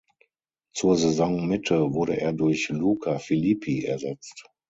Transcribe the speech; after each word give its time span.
Zur 0.73 0.95
Saisonmitte 0.95 1.93
wurde 1.93 2.19
er 2.19 2.33
durch 2.33 2.69
Luca 2.69 3.19
Filippi 3.19 3.83
ersetzt. 3.85 4.47